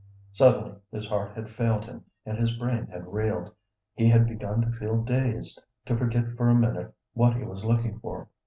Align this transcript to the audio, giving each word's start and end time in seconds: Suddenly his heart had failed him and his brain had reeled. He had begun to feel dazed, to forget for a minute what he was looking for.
Suddenly 0.31 0.77
his 0.91 1.07
heart 1.07 1.35
had 1.35 1.47
failed 1.47 1.85
him 1.85 2.03
and 2.25 2.35
his 2.35 2.57
brain 2.57 2.87
had 2.87 3.05
reeled. 3.13 3.51
He 3.93 4.09
had 4.09 4.25
begun 4.27 4.59
to 4.63 4.71
feel 4.71 4.99
dazed, 5.03 5.61
to 5.85 5.95
forget 5.95 6.29
for 6.31 6.49
a 6.49 6.55
minute 6.55 6.91
what 7.13 7.35
he 7.35 7.43
was 7.43 7.63
looking 7.65 7.99
for. 7.99 8.27